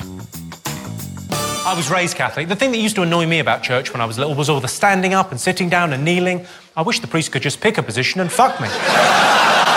I 1.64 1.76
was 1.76 1.88
raised 1.88 2.16
Catholic. 2.16 2.48
The 2.48 2.56
thing 2.56 2.72
that 2.72 2.80
used 2.80 2.96
to 2.96 3.02
annoy 3.02 3.26
me 3.26 3.38
about 3.38 3.62
church 3.62 3.92
when 3.92 4.02
I 4.02 4.06
was 4.06 4.16
little 4.16 4.34
was 4.34 4.48
all 4.48 4.60
the 4.60 4.66
standing 4.66 5.14
up 5.14 5.30
and 5.30 5.38
sitting 5.38 5.70
down 5.70 5.92
and 5.92 6.02
kneeling. 6.02 6.44
I 6.76 6.82
wish 6.82 7.00
the 7.00 7.06
priest 7.06 7.30
could 7.30 7.44
just 7.44 7.60
pick 7.60 7.78
a 7.78 7.82
position 7.82 8.20
and 8.20 8.30
fuck 8.30 8.60
me. 8.60 8.68